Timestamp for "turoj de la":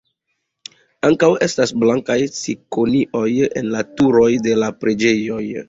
4.01-4.75